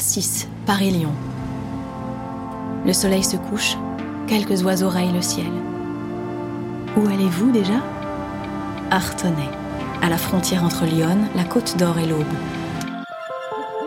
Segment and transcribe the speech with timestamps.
[0.00, 1.12] A6, Paris-Lyon.
[2.86, 3.76] Le soleil se couche,
[4.26, 5.52] quelques oiseaux rayent le ciel.
[6.96, 7.82] Où allez-vous déjà?
[8.90, 9.50] Artenay,
[10.00, 12.24] à la frontière entre Lyon, la Côte d'Or et l'Aube.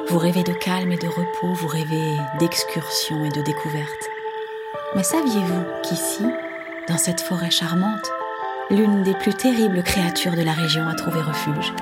[0.10, 4.08] Vous rêvez de calme et de repos, vous rêvez d'excursions et de découvertes.
[4.96, 6.26] Mais saviez-vous qu'ici,
[6.88, 8.12] dans cette forêt charmante,
[8.70, 11.74] l'une des plus terribles créatures de la région a trouvé refuge?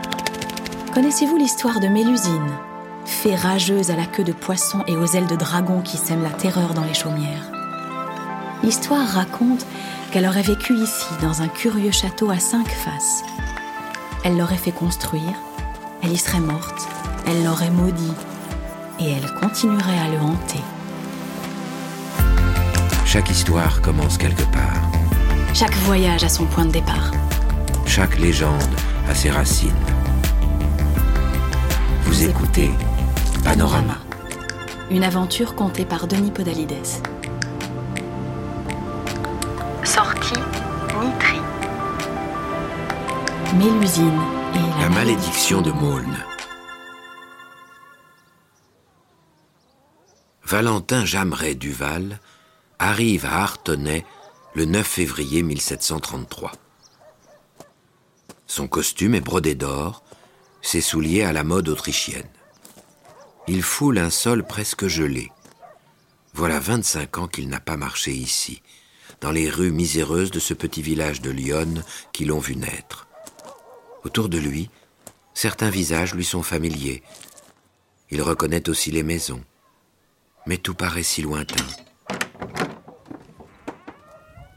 [0.94, 2.50] Connaissez-vous l'histoire de Mélusine,
[3.22, 6.32] fée rageuse à la queue de poisson et aux ailes de dragon qui sème la
[6.32, 7.52] terreur dans les chaumières
[8.64, 9.64] L'histoire raconte
[10.12, 13.24] qu'elle aurait vécu ici, dans un curieux château à cinq faces.
[14.24, 15.36] Elle l'aurait fait construire,
[16.02, 16.88] elle y serait morte,
[17.28, 18.14] elle l'aurait maudit,
[19.00, 20.64] et elle continuerait à le hanter.
[23.06, 24.82] Chaque histoire commence quelque part.
[25.54, 27.12] Chaque voyage a son point de départ.
[27.86, 28.76] Chaque légende
[29.08, 29.72] a ses racines.
[32.06, 32.72] Vous écoutez
[33.44, 33.98] Panorama.
[34.90, 36.86] Une aventure contée par Denis Podalides.
[39.84, 40.40] Sortie
[41.02, 41.40] Nitri.
[43.56, 44.22] Mélusine
[44.54, 46.18] et la, La malédiction de Maulne.
[50.44, 52.20] Valentin Jameret Duval
[52.80, 54.06] arrive à Artenay
[54.54, 56.52] le 9 février 1733.
[58.46, 60.04] Son costume est brodé d'or,
[60.62, 62.28] ses souliers à la mode autrichienne.
[63.48, 65.32] Il foule un sol presque gelé.
[66.34, 68.62] Voilà 25 ans qu'il n'a pas marché ici,
[69.20, 73.08] dans les rues miséreuses de ce petit village de Lyon qui l'ont vu naître.
[74.04, 74.70] Autour de lui,
[75.34, 77.04] certains visages lui sont familiers.
[78.12, 79.44] Il reconnaît aussi les maisons.
[80.46, 81.66] Mais tout paraît si lointain.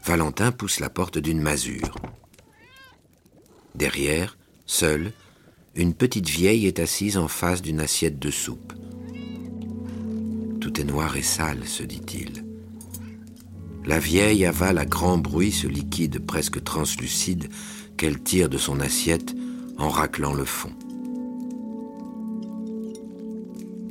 [0.03, 1.95] Valentin pousse la porte d'une masure.
[3.73, 5.11] Derrière, seule,
[5.75, 8.73] une petite vieille est assise en face d'une assiette de soupe.
[10.61, 12.45] Tout est noir et sale, se dit-il.
[13.85, 17.49] La vieille avale à grand bruit ce liquide presque translucide
[17.97, 19.35] qu'elle tire de son assiette
[19.77, 20.71] en raclant le fond.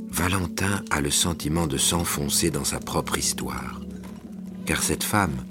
[0.09, 3.81] Valentin a le sentiment de s'enfoncer dans sa propre histoire.
[4.65, 5.44] Car cette femme,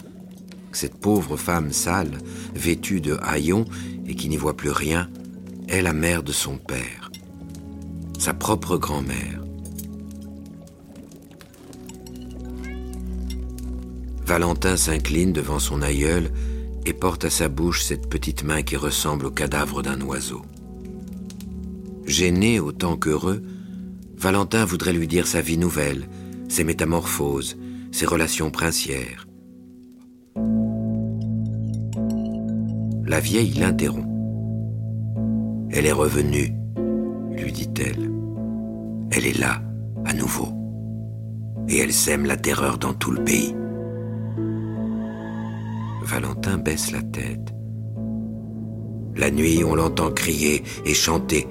[0.72, 2.18] cette pauvre femme sale,
[2.56, 3.66] vêtue de haillons
[4.08, 5.10] et qui n'y voit plus rien,
[5.68, 7.12] est la mère de son père,
[8.20, 9.44] sa propre grand-mère.
[14.26, 16.32] Valentin s'incline devant son aïeul
[16.86, 20.42] et porte à sa bouche cette petite main qui ressemble au cadavre d'un oiseau.
[22.06, 23.44] Gêné autant qu'heureux,
[24.18, 26.08] Valentin voudrait lui dire sa vie nouvelle,
[26.48, 27.58] ses métamorphoses,
[27.92, 29.28] ses relations princières.
[33.06, 34.13] La vieille l'interrompt.
[35.76, 36.54] Elle est revenue,
[37.32, 38.12] lui dit-elle.
[39.12, 39.60] Elle est là,
[40.06, 40.50] à nouveau.
[41.68, 43.56] Et elle sème la terreur dans tout le pays.
[46.04, 47.56] Valentin baisse la tête.
[49.16, 51.48] La nuit, on l'entend crier et chanter.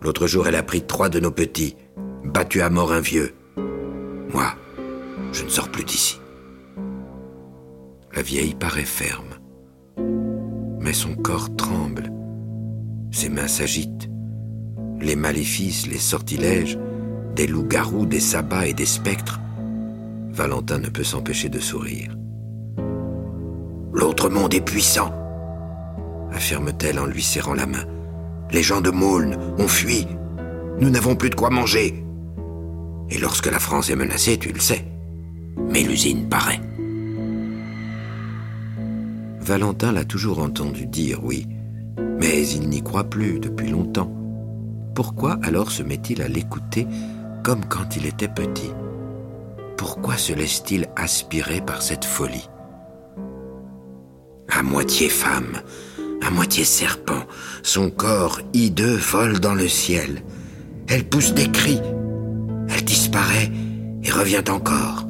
[0.00, 1.76] L'autre jour, elle a pris trois de nos petits,
[2.24, 3.34] battu à mort un vieux.
[4.32, 4.54] Moi,
[5.32, 6.20] je ne sors plus d'ici.
[8.14, 9.34] La vieille paraît ferme,
[10.78, 12.13] mais son corps tremble.
[13.14, 14.10] Ses mains s'agitent.
[15.00, 16.76] Les maléfices, les sortilèges,
[17.36, 19.38] des loups-garous, des sabbats et des spectres.
[20.32, 22.16] Valentin ne peut s'empêcher de sourire.
[23.92, 25.14] L'autre monde est puissant,
[26.32, 27.84] affirme-t-elle en lui serrant la main.
[28.50, 30.08] Les gens de Maulne ont fui.
[30.80, 32.04] Nous n'avons plus de quoi manger.
[33.10, 34.84] Et lorsque la France est menacée, tu le sais,
[35.56, 36.60] Mélusine paraît.
[39.38, 41.46] Valentin l'a toujours entendu dire, oui,
[42.24, 44.10] mais il n'y croit plus depuis longtemps.
[44.94, 46.86] Pourquoi alors se met-il à l'écouter
[47.42, 48.72] comme quand il était petit?
[49.76, 52.48] Pourquoi se laisse-t-il aspirer par cette folie?
[54.48, 55.60] À moitié femme,
[56.26, 57.24] à moitié serpent,
[57.62, 60.22] son corps hideux vole dans le ciel.
[60.88, 61.80] Elle pousse des cris,
[62.70, 63.52] elle disparaît
[64.02, 65.06] et revient encore.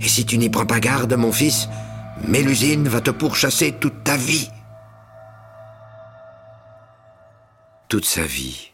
[0.00, 1.68] Et si tu n'y prends pas garde, mon fils,
[2.26, 4.48] Mélusine va te pourchasser toute ta vie.
[7.88, 8.72] Toute sa vie.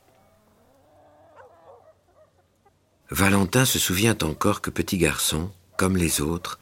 [3.11, 6.59] Valentin se souvient encore que petit garçon, comme les autres,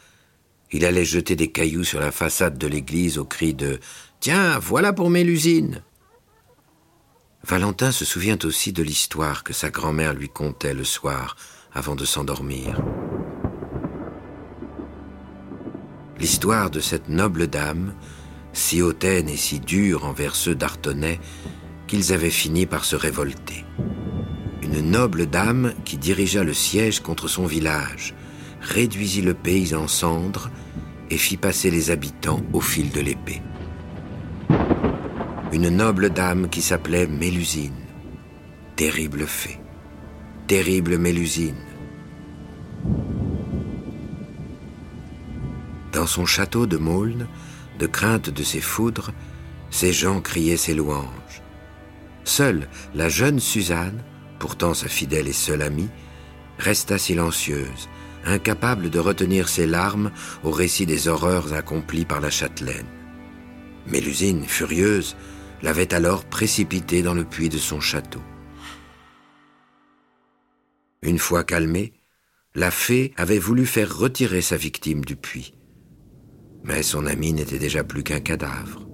[0.72, 3.78] il allait jeter des cailloux sur la façade de l'église au cri de
[4.20, 5.82] Tiens, voilà pour Mélusine.
[7.44, 11.36] Valentin se souvient aussi de l'histoire que sa grand-mère lui contait le soir
[11.72, 12.80] avant de s'endormir.
[16.18, 17.94] L'histoire de cette noble dame,
[18.52, 21.20] si hautaine et si dure envers ceux d'Artenay,
[21.88, 23.64] qu'ils avaient fini par se révolter.
[24.62, 28.14] Une noble dame qui dirigea le siège contre son village,
[28.60, 30.50] réduisit le pays en cendres
[31.10, 33.42] et fit passer les habitants au fil de l'épée.
[35.52, 37.72] Une noble dame qui s'appelait Mélusine.
[38.76, 39.58] Terrible fée.
[40.46, 41.56] Terrible Mélusine.
[45.92, 47.26] Dans son château de Maulne,
[47.78, 49.10] de crainte de ses foudres,
[49.70, 51.42] ses gens criaient ses louanges.
[52.28, 54.04] Seule la jeune Suzanne,
[54.38, 55.88] pourtant sa fidèle et seule amie,
[56.58, 57.88] resta silencieuse,
[58.22, 60.12] incapable de retenir ses larmes
[60.44, 62.86] au récit des horreurs accomplies par la châtelaine.
[63.86, 65.16] Mélusine, furieuse,
[65.62, 68.22] l'avait alors précipitée dans le puits de son château.
[71.00, 71.94] Une fois calmée,
[72.54, 75.54] la fée avait voulu faire retirer sa victime du puits.
[76.62, 78.87] Mais son ami n'était déjà plus qu'un cadavre.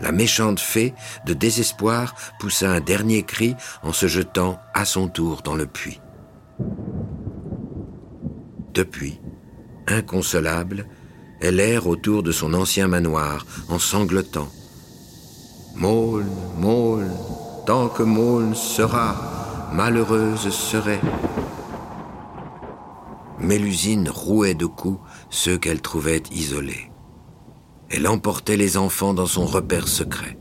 [0.00, 0.94] La méchante fée,
[1.26, 6.00] de désespoir, poussa un dernier cri en se jetant à son tour dans le puits.
[8.74, 9.20] Depuis,
[9.86, 10.86] inconsolable,
[11.40, 14.48] elle erre autour de son ancien manoir en sanglotant.
[15.76, 17.16] Maulne, Maulne,
[17.66, 21.00] tant que Maulne sera, malheureuse serait.
[23.38, 25.00] Mélusine rouait de coups
[25.30, 26.90] ceux qu'elle trouvait isolés.
[27.96, 30.36] Elle emportait les enfants dans son repère secret.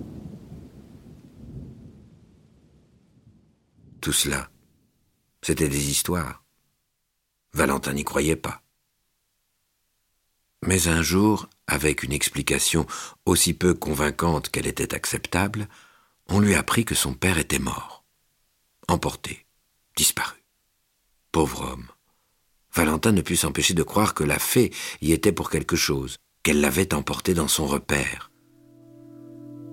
[4.01, 4.49] Tout cela,
[5.43, 6.43] c'était des histoires.
[7.53, 8.63] Valentin n'y croyait pas.
[10.65, 12.87] Mais un jour, avec une explication
[13.27, 15.69] aussi peu convaincante qu'elle était acceptable,
[16.29, 18.03] on lui apprit que son père était mort,
[18.87, 19.45] emporté,
[19.95, 20.43] disparu.
[21.31, 21.91] Pauvre homme.
[22.73, 26.61] Valentin ne put s'empêcher de croire que la fée y était pour quelque chose, qu'elle
[26.61, 28.31] l'avait emporté dans son repère.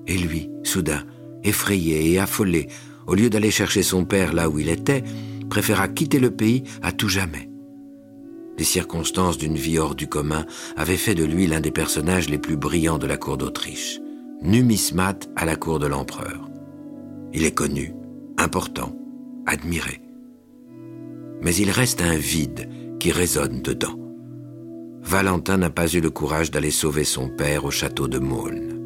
[0.07, 1.05] Et lui, soudain,
[1.43, 2.69] effrayé et affolé,
[3.07, 5.03] au lieu d'aller chercher son père là où il était,
[5.49, 7.51] préféra quitter le pays à tout jamais.
[8.57, 10.47] Les circonstances d'une vie hors du commun
[10.77, 13.99] avaient fait de lui l'un des personnages les plus brillants de la cour d'Autriche,
[14.43, 16.49] numismate à la cour de l'empereur.
[17.33, 17.95] Il est connu,
[18.39, 18.95] important,
[19.47, 20.01] admiré.
[21.43, 22.69] Mais il reste un vide
[22.99, 24.00] qui résonne dedans.
[25.03, 28.79] Valentin n'a pas eu le courage d'aller sauver son père au château de Maulne.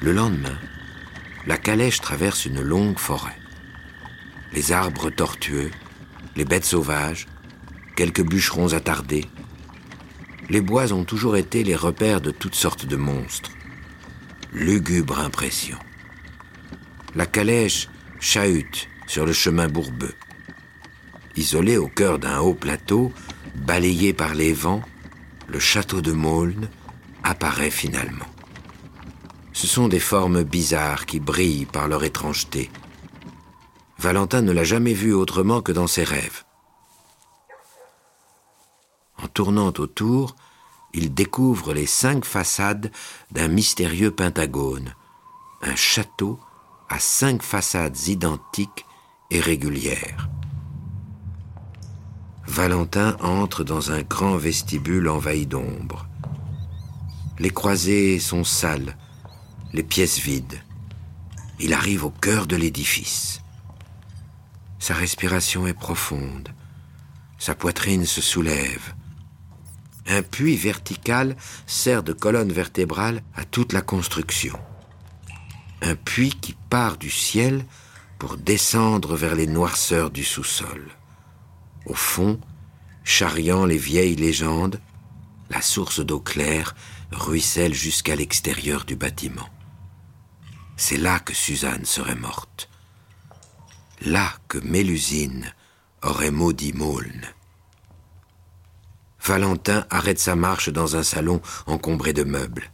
[0.00, 0.58] Le lendemain,
[1.46, 3.38] la calèche traverse une longue forêt.
[4.52, 5.70] Les arbres tortueux,
[6.36, 7.26] les bêtes sauvages,
[7.96, 9.24] quelques bûcherons attardés.
[10.50, 13.50] Les bois ont toujours été les repères de toutes sortes de monstres.
[14.52, 15.78] Lugubre impression.
[17.14, 17.88] La calèche
[18.20, 20.14] chahute sur le chemin bourbeux.
[21.36, 23.12] Isolé au cœur d'un haut plateau,
[23.54, 24.82] balayé par les vents,
[25.48, 26.68] le château de Maulne
[27.22, 28.26] apparaît finalement.
[29.52, 32.70] Ce sont des formes bizarres qui brillent par leur étrangeté.
[33.98, 36.44] Valentin ne l'a jamais vu autrement que dans ses rêves.
[39.22, 40.36] En tournant autour,
[40.92, 42.90] il découvre les cinq façades
[43.30, 44.94] d'un mystérieux pentagone,
[45.62, 46.38] un château
[46.88, 48.84] à cinq façades identiques
[49.30, 50.28] et régulières.
[52.46, 56.06] Valentin entre dans un grand vestibule envahi d'ombre.
[57.38, 58.96] Les croisées sont sales,
[59.72, 60.60] les pièces vides.
[61.58, 63.40] Il arrive au cœur de l'édifice.
[64.78, 66.50] Sa respiration est profonde.
[67.38, 68.94] Sa poitrine se soulève.
[70.06, 74.58] Un puits vertical sert de colonne vertébrale à toute la construction.
[75.82, 77.64] Un puits qui part du ciel
[78.18, 80.90] pour descendre vers les noirceurs du sous-sol.
[81.86, 82.40] Au fond,
[83.04, 84.80] charriant les vieilles légendes,
[85.50, 86.74] la source d'eau claire
[87.12, 89.48] ruisselle jusqu'à l'extérieur du bâtiment.
[90.76, 92.68] C'est là que Suzanne serait morte.
[94.00, 95.52] Là que Mélusine
[96.02, 97.26] aurait maudit Maulne.
[99.22, 102.70] Valentin arrête sa marche dans un salon encombré de meubles.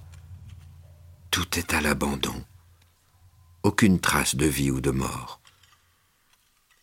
[1.30, 2.42] Tout est à l'abandon.
[3.62, 5.40] Aucune trace de vie ou de mort.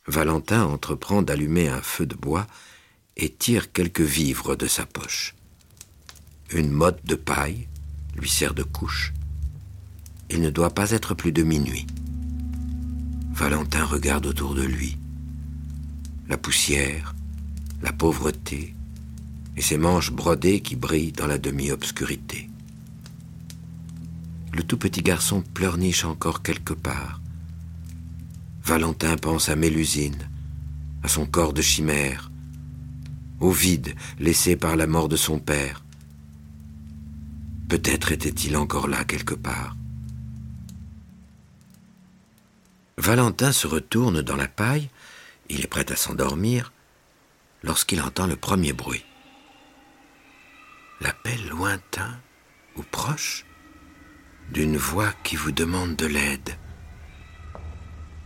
[0.08, 2.48] Valentin entreprend d'allumer un feu de bois
[3.16, 5.36] et tire quelques vivres de sa poche.
[6.52, 7.68] Une motte de paille
[8.16, 9.14] lui sert de couche
[10.30, 11.88] il ne doit pas être plus de minuit.
[13.32, 14.98] Valentin regarde autour de lui.
[16.28, 17.16] La poussière,
[17.82, 18.74] la pauvreté
[19.56, 22.50] et ses manches brodées qui brillent dans la demi-obscurité.
[24.54, 27.22] Le tout petit garçon pleurniche encore quelque part.
[28.64, 30.30] Valentin pense à Mélusine,
[31.04, 32.32] à son corps de chimère,
[33.40, 35.84] au vide laissé par la mort de son père.
[37.70, 39.76] Peut-être était-il encore là quelque part.
[42.98, 44.90] Valentin se retourne dans la paille,
[45.50, 46.74] il est prêt à s'endormir,
[47.64, 49.06] lorsqu'il entend le premier bruit.
[51.00, 52.20] L'appel lointain
[52.76, 53.46] ou proche
[54.52, 56.56] d'une voix qui vous demande de l'aide.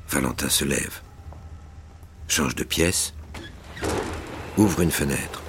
[0.10, 1.02] Valentin se lève,
[2.28, 3.14] change de pièce,
[4.58, 5.42] ouvre une fenêtre.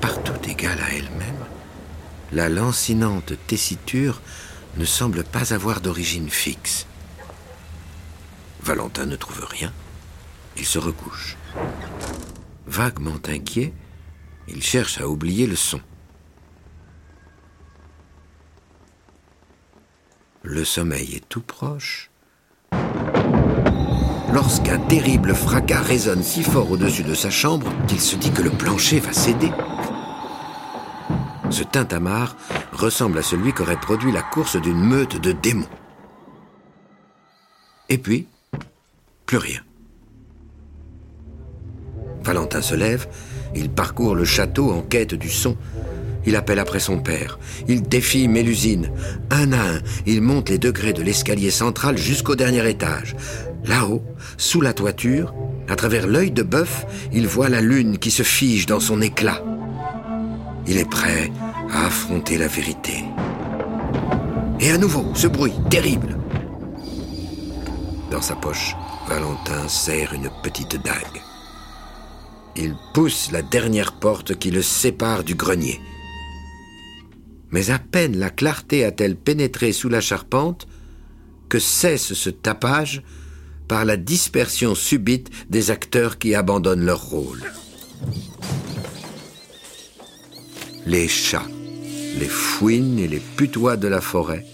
[0.00, 1.44] Partout égale à elle-même,
[2.32, 4.20] la lancinante tessiture
[4.76, 6.86] ne semble pas avoir d'origine fixe.
[8.62, 9.72] Valentin ne trouve rien.
[10.56, 11.36] Il se recouche.
[12.66, 13.72] Vaguement inquiet,
[14.48, 15.80] il cherche à oublier le son.
[20.46, 22.10] Le sommeil est tout proche.
[24.30, 28.50] Lorsqu'un terrible fracas résonne si fort au-dessus de sa chambre qu'il se dit que le
[28.50, 29.50] plancher va céder.
[31.48, 32.36] Ce tintamarre
[32.74, 35.64] ressemble à celui qu'aurait produit la course d'une meute de démons.
[37.88, 38.28] Et puis,
[39.24, 39.60] plus rien.
[42.22, 43.08] Valentin se lève,
[43.54, 45.56] il parcourt le château en quête du son.
[46.26, 47.38] Il appelle après son père.
[47.68, 48.90] Il défie Mélusine.
[49.30, 53.14] Un à un, il monte les degrés de l'escalier central jusqu'au dernier étage.
[53.64, 54.02] Là-haut,
[54.36, 55.34] sous la toiture,
[55.68, 59.42] à travers l'œil de bœuf, il voit la lune qui se fige dans son éclat.
[60.66, 61.30] Il est prêt
[61.70, 63.04] à affronter la vérité.
[64.60, 66.16] Et à nouveau, ce bruit terrible.
[68.10, 68.74] Dans sa poche,
[69.08, 71.22] Valentin serre une petite dague.
[72.56, 75.80] Il pousse la dernière porte qui le sépare du grenier.
[77.50, 80.66] Mais à peine la clarté a-t-elle pénétré sous la charpente
[81.48, 83.02] que cesse ce tapage
[83.68, 87.42] par la dispersion subite des acteurs qui abandonnent leur rôle.
[90.86, 91.46] Les chats,
[92.18, 94.44] les fouines et les putois de la forêt,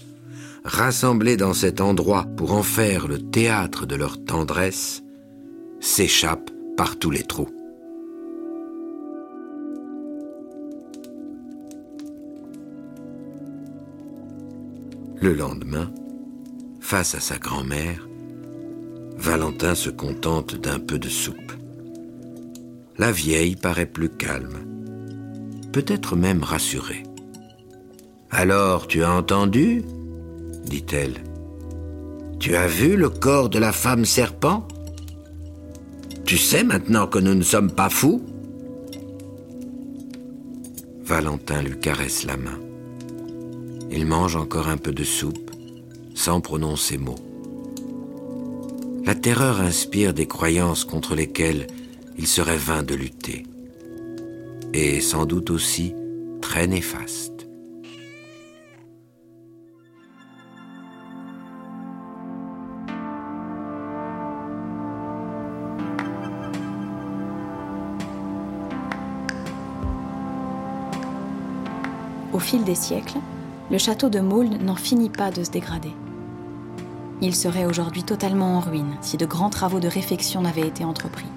[0.63, 5.01] rassemblés dans cet endroit pour en faire le théâtre de leur tendresse,
[5.79, 7.49] s'échappent par tous les trous.
[15.21, 15.91] Le lendemain,
[16.79, 18.09] face à sa grand-mère,
[19.17, 21.53] Valentin se contente d'un peu de soupe.
[22.97, 24.57] La vieille paraît plus calme,
[25.71, 27.03] peut-être même rassurée.
[28.31, 29.83] Alors, tu as entendu?
[30.65, 31.23] dit-elle.
[32.39, 34.67] Tu as vu le corps de la femme serpent?
[36.25, 38.25] Tu sais maintenant que nous ne sommes pas fous?
[41.03, 42.57] Valentin lui caresse la main.
[43.93, 45.51] Il mange encore un peu de soupe,
[46.15, 47.17] sans prononcer mot.
[49.03, 51.67] La terreur inspire des croyances contre lesquelles
[52.17, 53.43] il serait vain de lutter,
[54.73, 55.93] et sans doute aussi
[56.41, 57.47] très néfaste.
[72.31, 73.19] Au fil des siècles,
[73.71, 75.93] le château de Maulne n'en finit pas de se dégrader.
[77.21, 81.27] Il serait aujourd'hui totalement en ruine si de grands travaux de réfection n'avaient été entrepris.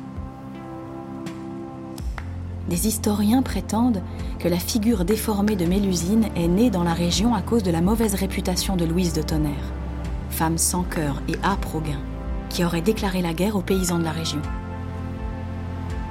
[2.68, 4.02] Des historiens prétendent
[4.40, 7.82] que la figure déformée de Mélusine est née dans la région à cause de la
[7.82, 9.72] mauvaise réputation de Louise de Tonnerre,
[10.30, 12.00] femme sans cœur et âpre au gain,
[12.48, 14.42] qui aurait déclaré la guerre aux paysans de la région.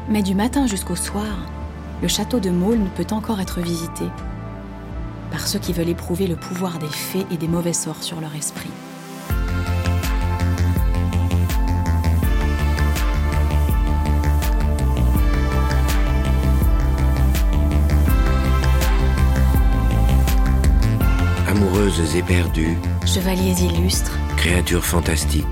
[0.08, 1.38] Mais du matin jusqu'au soir,
[2.01, 4.06] le château de Maulne peut encore être visité
[5.34, 8.36] par ceux qui veulent éprouver le pouvoir des fées et des mauvais sorts sur leur
[8.36, 8.70] esprit.
[21.48, 25.46] Amoureuses et perdues, Chevaliers illustres, créatures fantastiques,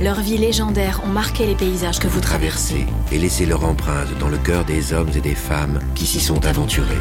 [0.00, 2.86] leurs vies légendaires ont marqué les paysages que vous traversez.
[3.10, 6.46] et laissez leur empreinte dans le cœur des hommes et des femmes qui s'y sont
[6.46, 6.94] aventurés.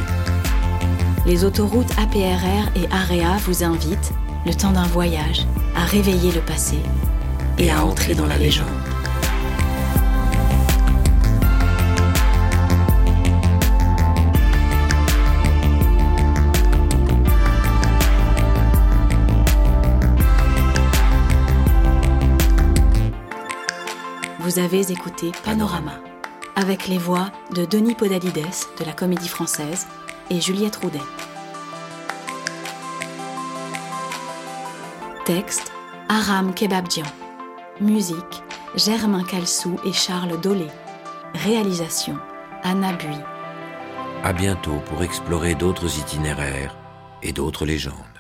[1.26, 4.12] Les autoroutes APRR et AREA vous invitent,
[4.46, 6.76] le temps d'un voyage, à réveiller le passé
[7.58, 8.68] et à entrer dans la légende.
[24.40, 25.94] Vous avez écouté Panorama,
[26.58, 28.46] avec les voix de Denis Podalides
[28.78, 29.88] de la Comédie Française
[30.30, 31.00] et Juliette Roudet.
[35.26, 35.72] Texte
[36.10, 37.06] Aram Kebabjian.
[37.80, 38.44] Musique
[38.76, 40.68] Germain Calsou et Charles Dolé.
[41.34, 42.18] Réalisation
[42.64, 43.18] Anna Bui.
[44.24, 46.76] À bientôt pour explorer d'autres itinéraires
[47.22, 48.13] et d'autres légendes.